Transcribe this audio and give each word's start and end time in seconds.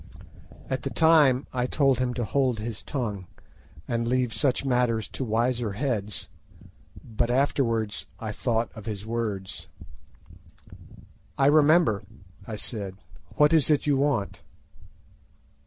At 0.67 0.81
the 0.81 0.89
time 0.89 1.45
I 1.53 1.67
told 1.67 1.99
him 1.99 2.15
to 2.15 2.23
hold 2.25 2.57
his 2.57 2.81
tongue, 2.81 3.27
and 3.87 4.07
leave 4.07 4.33
such 4.33 4.65
matters 4.65 5.07
to 5.09 5.23
wiser 5.23 5.73
heads; 5.73 6.27
but 7.03 7.29
afterwards 7.29 8.07
I 8.19 8.31
thought 8.31 8.71
of 8.73 8.87
his 8.87 9.05
words. 9.05 9.67
"I 11.37 11.45
remember," 11.45 12.01
I 12.47 12.55
said; 12.55 12.95
"what 13.35 13.53
is 13.53 13.69
it 13.69 13.85
you 13.85 13.95
want?" 13.95 14.41